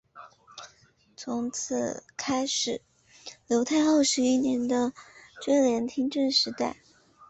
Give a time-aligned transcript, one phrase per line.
[1.15, 2.81] 从此开始
[3.45, 4.93] 刘太后十一年的
[5.43, 6.75] 垂帘听政时代。